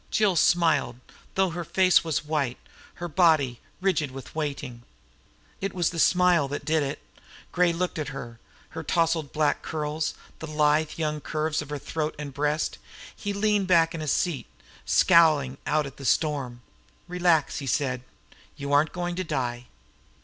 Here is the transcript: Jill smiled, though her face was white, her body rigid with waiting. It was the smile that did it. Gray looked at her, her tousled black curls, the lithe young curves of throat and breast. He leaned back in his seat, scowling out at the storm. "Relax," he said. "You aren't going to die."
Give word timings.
Jill 0.09 0.35
smiled, 0.35 0.97
though 1.35 1.51
her 1.51 1.63
face 1.63 2.03
was 2.03 2.25
white, 2.25 2.57
her 2.95 3.07
body 3.07 3.59
rigid 3.81 4.09
with 4.09 4.33
waiting. 4.33 4.81
It 5.59 5.75
was 5.75 5.91
the 5.91 5.99
smile 5.99 6.47
that 6.47 6.65
did 6.65 6.81
it. 6.81 6.99
Gray 7.51 7.71
looked 7.71 7.99
at 7.99 8.07
her, 8.07 8.39
her 8.69 8.81
tousled 8.81 9.31
black 9.31 9.61
curls, 9.61 10.15
the 10.39 10.47
lithe 10.47 10.93
young 10.95 11.21
curves 11.21 11.61
of 11.61 11.69
throat 11.83 12.15
and 12.17 12.33
breast. 12.33 12.79
He 13.15 13.31
leaned 13.31 13.67
back 13.67 13.93
in 13.93 14.01
his 14.01 14.11
seat, 14.11 14.47
scowling 14.87 15.59
out 15.67 15.85
at 15.85 15.97
the 15.97 16.03
storm. 16.05 16.63
"Relax," 17.07 17.57
he 17.59 17.67
said. 17.67 18.01
"You 18.57 18.73
aren't 18.73 18.93
going 18.93 19.15
to 19.17 19.23
die." 19.23 19.67